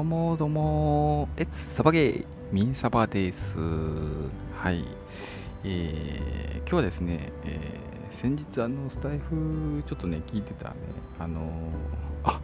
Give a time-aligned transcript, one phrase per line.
[0.00, 3.58] どうもどうも、レッツサバゲー、ミンサバです。
[3.58, 4.82] はい。
[5.62, 10.76] えー、今日はですね、えー、先日あのスタイフちょっとね、聞いてたね、
[11.18, 11.42] あのー、
[12.24, 12.40] あ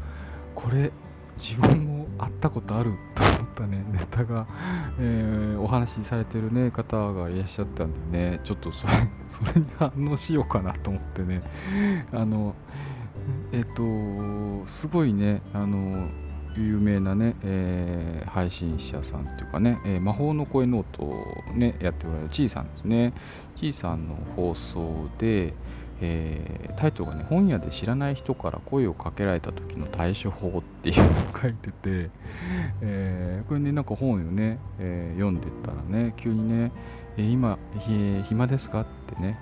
[0.55, 0.93] これ、
[1.39, 4.47] 自分も会ったことある と思ったね、ネタが、
[5.01, 8.93] えー、お話しされてるね、方がいらっしゃったんでね、ちょっとそれ
[9.33, 11.41] それに反応しようかなと思ってね、
[12.13, 12.55] あの、
[13.53, 16.07] えっ、と、すごいね、あの、
[17.01, 21.17] 名なね、えー、配信者さんっていうかね、えー、魔法の声ノートを
[21.55, 23.13] ね、やっておられるちいさんですね。
[23.59, 25.55] ちいさんの放送で、
[26.01, 32.11] えー、タイトルがね、本屋で知らない人から声をかけられた時の対処法っていうのを書いてて、
[32.83, 36.73] えー、これね、なんか本をね、え、読んでたらね、急にね、
[37.17, 39.39] え今、え暇ですかってね、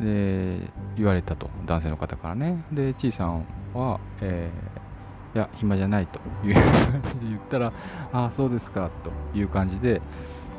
[0.00, 0.60] で、
[0.96, 2.64] 言われたと、男性の方からね。
[2.72, 4.50] で、ちいさんは、え
[5.34, 7.72] いや、暇じゃないという感じで言ったら、
[8.12, 8.90] ああ、そうですか
[9.32, 10.02] という感じで、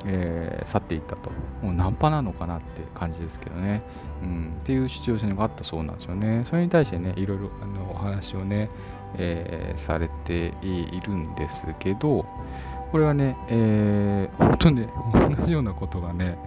[0.05, 1.31] えー、去っていったと。
[1.61, 3.81] もうナンパなのかなって感じですけどね。
[4.21, 6.45] うん、っていうシチュエーションがあったそうなんですよね。
[6.49, 8.69] それに対してね、いろいろあのお話をね、
[9.15, 12.25] えー、されているんですけど、
[12.91, 14.89] これはね、えー、本当にね、
[15.37, 16.37] 同じようなことがね、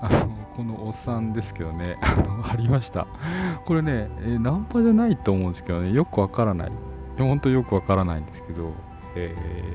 [0.00, 3.06] あのこのおっさんですけどね、あのありました。
[3.64, 6.72] これね、えー、ナンパじゃないと思うんですけどね、よくわからない。
[7.24, 8.72] 本当よくわからないんですけど、
[9.14, 9.34] え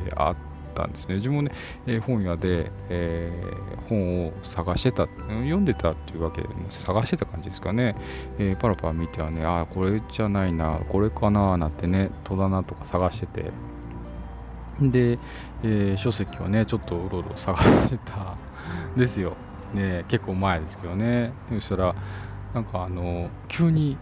[0.10, 0.36] ー、あっ
[0.76, 1.16] たんですね。
[1.16, 1.52] 自分もね、
[1.88, 7.96] えー、本屋で、えー、本を探してた、読んでたっていうわけでも、探してた感じですかね。
[8.40, 13.52] え、パラパラ見てはね、ああ、これじゃないな、これかな、なんてね、戸棚とか探してて、
[14.82, 15.20] で、
[15.64, 18.36] え、書籍をね、ちょっとうろうろ探してた
[18.96, 19.36] んですよ。
[19.74, 21.34] ね、結構前ですけどね。
[21.50, 21.96] そしたら、
[22.54, 23.98] なんかあの、急に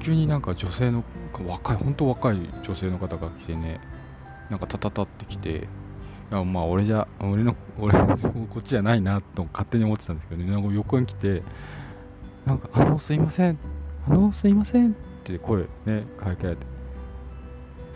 [0.00, 1.04] 急になんか女性の
[1.46, 3.80] 若い本当若い女性の方が来てね
[4.50, 5.68] なんかタタタってきて
[6.30, 11.42] いやまあ俺じゃ俺の 俺こっちじゃないなと勝手に思ってたんですけどねなんか横に来て
[12.44, 13.58] なんか「あのすいません
[14.08, 14.94] あのすいません」っ
[15.24, 16.76] て声ねかけられて。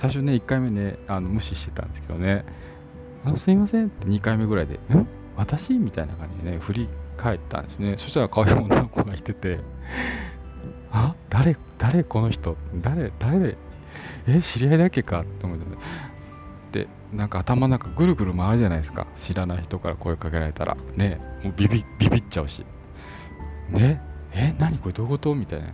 [0.00, 2.47] 最初ね1回目ねあの無視してたんですけどね
[3.22, 5.06] 「あのすいません」って2回目ぐらいで「ん
[5.37, 6.88] 私?」みたいな感じでね振り
[7.19, 7.97] 返ったんですね。
[7.98, 9.60] そしたら可愛い女の子がいてて
[10.92, 12.56] あ誰誰この人？
[12.82, 13.56] 誰誰？
[14.26, 15.20] え知り合いだけか？
[15.20, 15.64] って思って。
[16.72, 19.06] でなんか頭の中ぐるぐる回るじゃないですか。
[19.18, 20.76] 知らない人から声かけられたら。
[20.96, 22.64] ねもうビビビビっちゃうし。
[23.70, 24.00] ね
[24.32, 25.34] え何これどういうこと？
[25.34, 25.66] みたいな。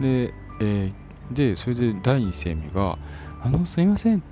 [0.00, 2.98] で、えー、でそれで第一声目が
[3.42, 4.22] 「あのすいません。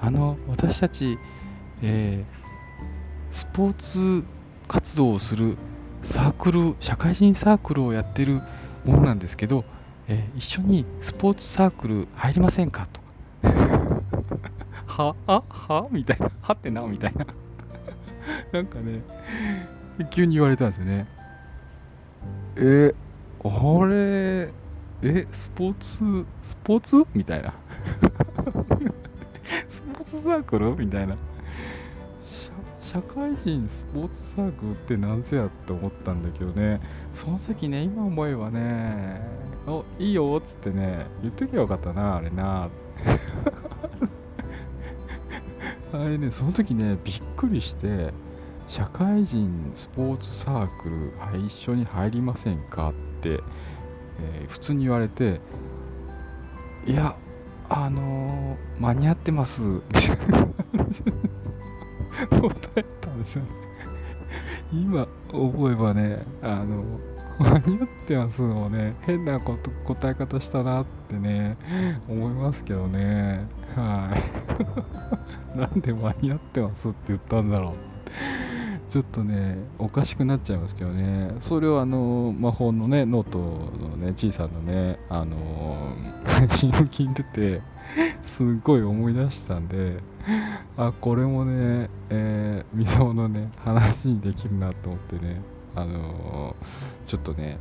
[0.00, 1.18] あの私たち、
[1.82, 4.24] えー、スポーツ
[4.66, 5.56] 活動をする
[6.02, 8.40] サークル社会人サークルをやってる
[8.84, 9.64] ものなんですけど、
[10.08, 12.88] えー、一緒にスポーツサークル入りませんか？
[12.92, 13.00] と
[13.42, 13.48] か
[14.86, 16.30] はあはみたいな。
[16.42, 17.26] はってなみたいな。
[18.52, 19.02] なんかね、
[20.10, 21.06] 急に言われたんですよね。
[22.56, 22.92] え
[23.44, 24.52] あれ、
[25.02, 27.06] え、スポーツ、スポーツ？
[27.14, 27.54] みたいな。
[29.68, 30.76] スポーツサークル？
[30.76, 31.16] みたいな。
[32.82, 36.80] 社会人スポーツサークルって何せやって思ったんだけどね
[37.20, 39.20] その時ね今思えばね
[39.66, 42.70] おいいよっつってね言っときゃよかったなあれな
[45.92, 48.14] あれねその時ねびっくりして
[48.68, 53.42] 社会人スポーツサークル、はい、一緒に入りませんかって、
[54.20, 55.42] えー、普通に言われて
[56.86, 57.16] いや
[57.68, 59.60] あのー、間に合ってます
[59.92, 60.00] 答
[62.76, 63.48] えたんですよね。
[64.72, 66.84] 今思えばね、あの、
[67.38, 71.56] 間に合ってますもね、変なこと答え方したなってね、
[72.08, 73.46] 思いますけどね。
[73.74, 74.10] は
[75.54, 75.56] い。
[75.58, 77.72] なんで間に合ってますって言ったんだろう。
[78.90, 85.94] ちょっとね、おかしくなっちゃいますけどね、それをあの、魔法のね、ノートのね、小さなね、あの
[86.56, 87.62] 信を聞いてて、
[88.24, 90.00] すっごい思い出したんで、
[90.76, 95.40] あ、これもね、えー、みそのね、話にできるなと思ってね、
[95.76, 96.56] あの、
[97.06, 97.58] ちょっとね、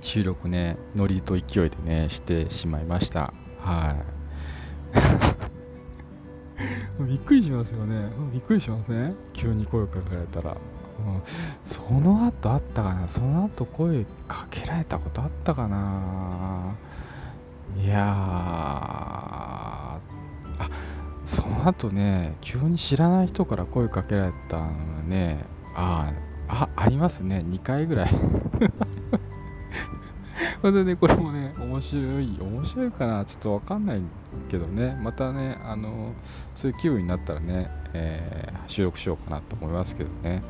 [0.00, 3.32] 収録ね、ノリと勢いでね、してしまいました。
[3.60, 4.21] はい。
[7.22, 8.10] くりしますよね。
[8.32, 10.52] びっくりしません急に声をかけられたら。
[10.52, 11.22] うん、
[11.64, 13.08] その後あったかな。
[13.08, 16.74] その後声かけられたことあったかな。
[17.82, 20.00] いやー、あ、
[21.26, 24.70] その後ね、急に知らない人から声かけられたのは
[25.06, 26.12] ね、あ
[26.48, 28.14] あ、あ、ありますね、2回ぐらい。
[30.62, 34.00] それでね、これもね、面白い、面白いかな、ちょっとわかんない
[34.48, 36.14] けどね、またね、あの、
[36.54, 40.40] そういう気分になったらね、えー、収録しようかなと思いますけどね。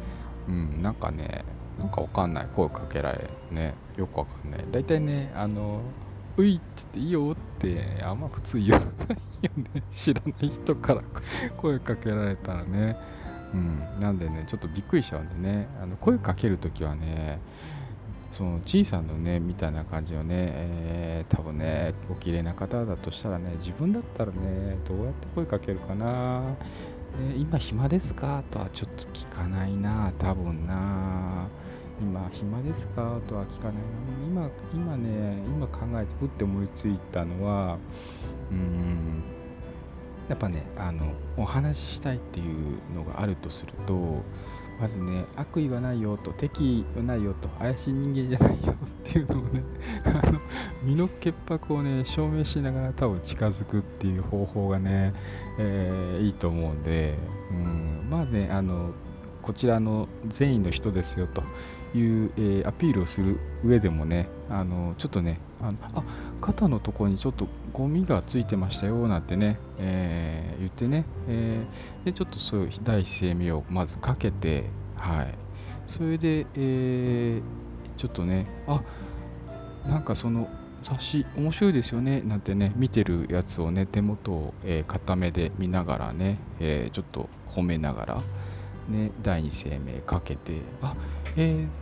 [0.49, 1.47] うん、なんかね、
[1.79, 4.65] なんかわかんない、声かけられね、よくわかんない。
[4.71, 5.81] 大体ね、あの、
[6.37, 9.83] ういっつっていいよってあんま普通言わないよね。
[9.91, 11.03] 知らない人から
[11.57, 12.97] 声かけられたらね。
[13.55, 17.41] うん、なんでね、ちょっとびっくりしちゃうんでね、あの声かけるときはね、
[18.33, 26.57] その小さなね、みたいな感じをね、えー、多分ね、お綺麗な方だとしたらね、自分だったらね、どうやって声かけるかな、ね、
[27.37, 28.43] 今暇ですか？
[28.51, 31.47] とはちょっと聞かないな、多分な。
[32.01, 33.21] 今暇ですか？
[33.29, 33.81] とは聞かないな。
[34.27, 37.77] 今、今ね、今考えて、ふって思いついたのは、
[38.51, 39.23] うん、
[40.29, 44.23] やっぱね、あの、お話ししたいっていうのがあるとすると、
[44.83, 49.63] まずね、悪意はないよと、敵意はないよと、怪しい人間じゃないよっていうのをね、
[50.05, 50.41] あの
[50.83, 55.13] 身の潔白をね、証明しながら多分近づくっていう方法がね、
[55.61, 57.17] えー、いいと思うんで、
[57.53, 58.91] うん、まあね、あの、
[59.41, 61.45] こちらの善意の人ですよと。
[61.95, 66.03] いう、えー、アピールをする上でもね、あのちょっとね、あのあ
[66.41, 74.65] 肩のとこにちょっとゴミがついてましたよなんてね、えー、言ってね、えー、でちょっとそういう第一声目をまずかけて、
[74.97, 75.35] はい、
[75.87, 77.43] それで、え、
[77.97, 78.83] ちょっとね、あ
[79.87, 80.49] なんかその
[80.85, 88.23] 雑誌面白いですよねなんてね見てるやつをね手元を、えー、固めで見ながらね、え、ちょっと褒めながら
[88.89, 90.97] ね第二声明かけてあ
[91.37, 91.82] えー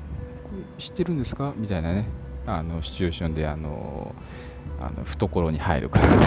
[0.79, 1.53] 知ってるんですか？
[1.57, 2.07] みたいなね、
[2.47, 4.15] あのシチュエーションで、あの、
[4.81, 6.09] あの懐に入るから、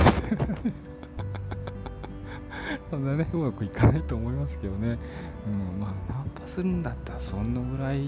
[2.90, 4.98] そんなね、うまくいかないと思いますけどね。
[5.48, 8.02] うん、まあ、ナンパするんだったら、そんなぐらい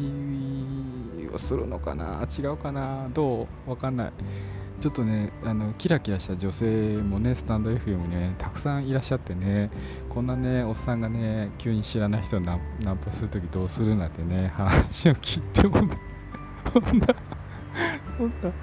[1.33, 2.27] をするのかな？
[2.37, 3.09] 違うかな？
[3.13, 3.69] どう？
[3.71, 4.11] わかんない。
[4.81, 9.71] ちょっとね、あのキラキラした女性もね、スタンド FM にね、たくさんいらっしゃってね、
[10.09, 12.59] こんなね、おっさんがね、急に知らない人をナン
[13.03, 15.97] パするときどうするなんてね、話を聞いてもね、
[16.73, 17.07] そんな、
[18.17, 18.53] そんな、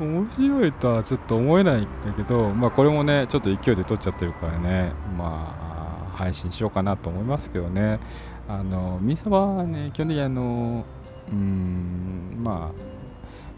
[0.00, 8.00] 面白いとはちょっと思えないんだけど、まあこれもね、ちょっと勢いで撮っちゃってるからね、まあ、配信しようかなと思いますけどね、
[8.48, 10.84] あの、ミサはね、基本的にあの、
[11.28, 12.99] うーん、まあ、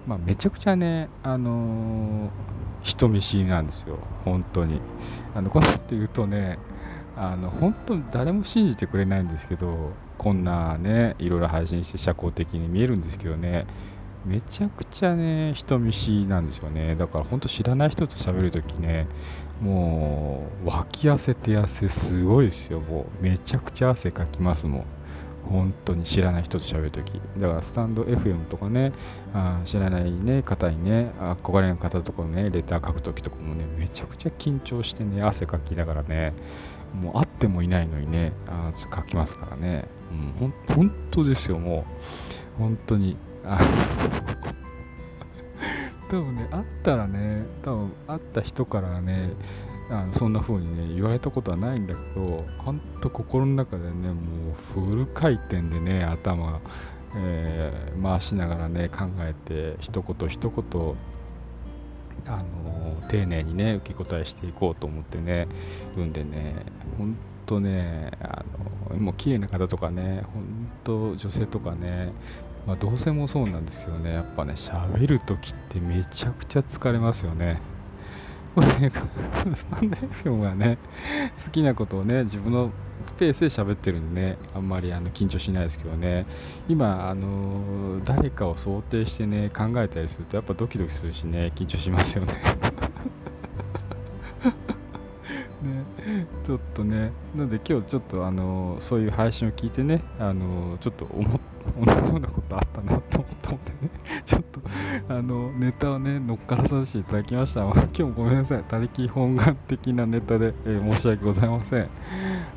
[0.07, 2.31] まあ、めちゃくちゃね、あのー、
[2.83, 4.81] 人見知りなんですよ、本当に。
[5.35, 6.59] あのこうやって言うとね、
[7.17, 13.67] あの本当に誰も信じてくれないんですけど、こんなね、いろいろ配信して社交的に見えるんですけどね、
[14.25, 16.97] めちゃくちゃね、人見知りなんですよね。
[16.97, 19.07] だから本当知らない人と喋るときね、
[19.61, 22.81] もう、脇汗手汗すごいですよ。
[22.81, 24.85] もう、めちゃくちゃ汗かきますもん。
[25.49, 27.13] 本当に知らない人と喋るとき。
[27.39, 28.93] だからスタンド FM とかね、
[29.35, 36.33] あ知らないね、方にね、憧れの方とかね、レター書くときとかもね、めちゃくちゃ緊張してね、汗かきながらね、
[36.95, 39.89] もう会ってもいないのにね、あ書きますからね。
[40.41, 41.85] うん、ほ本当ですよ、も
[42.59, 42.63] う。
[42.63, 43.17] 本当に。
[43.45, 43.59] あ
[46.09, 49.31] 多分ね、会ったらね、多分会った人からね、
[49.93, 56.63] あのそんな風にね、言われたことはないんだけど、ほんと心の中でね、もうフル回転でね、頭、
[57.15, 60.97] えー、回しながらね、考えて、一言一言、
[62.27, 65.47] あの丁寧にね、受け答えしていこうと思ってね、
[65.95, 66.65] るんでね、
[66.97, 67.15] ほん
[67.45, 68.45] とね、あ
[68.91, 72.13] のもう綺麗な方とかね、ほんと女性とかね、
[72.67, 77.61] まあ、同性もそうなんですけどね、やっぱね、喋るときってめちゃくちゃ疲れますよね。
[78.55, 80.77] スタンド FM はね、
[81.43, 82.71] 好きなことをね、自分の
[83.19, 86.27] ペースで喋ってるんでね、あんまりあの緊張しないですけどね、
[86.69, 92.43] 今、あの、誰かを想定してね、考えたりすると、やっぱドキドキするしね、緊張しますよね。
[96.45, 101.41] ちょっとね、なんで今日ちょっとあの、そういう配信を聞いてね、あの、ちょっと思
[101.81, 103.91] 同じようなことあったなと思ったのでね、
[104.27, 104.61] ちょっと
[105.09, 107.61] あのネタをね、乗っからさせていただきました。
[107.65, 111.89] 今日もごめんなさい、他力本願的なネタで、えー、申し訳ございません。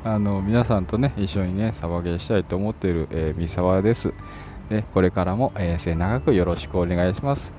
[0.04, 4.12] あの皆さんとね、一緒にね、サバゲーしたいと思っている、えー、三沢です。
[4.68, 7.52] でこれからも、えー、末永くよろしくお願いします。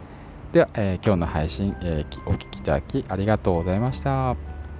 [0.51, 4.35] では、えー、今日の配信、えー、お聴きいただきありがとうございました。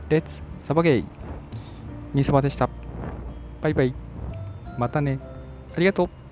[0.09, 1.16] レッツサバゲー
[2.13, 2.69] みそばでした。
[3.61, 3.93] バイバイ。
[4.77, 5.19] またね。
[5.75, 6.26] ありがとう。